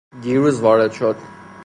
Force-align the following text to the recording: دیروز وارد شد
دیروز 0.21 0.61
وارد 0.61 0.91
شد 0.91 1.15